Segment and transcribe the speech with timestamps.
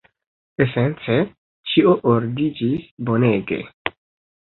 [0.65, 1.19] Esence,
[1.73, 3.65] ĉio ordiĝis bonege.